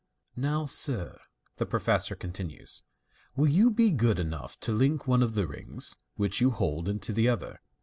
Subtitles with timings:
[0.51, 1.19] "Now, sir,"
[1.57, 2.81] the professor continues,"
[3.35, 7.13] will you be good enough to link one of the rings which you hold into
[7.13, 7.59] the other."